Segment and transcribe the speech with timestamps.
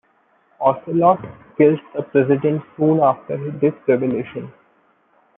[0.59, 1.23] Ocelot
[1.59, 4.51] kills the President soon after this revelation.